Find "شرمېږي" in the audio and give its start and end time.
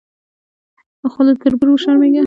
1.83-2.19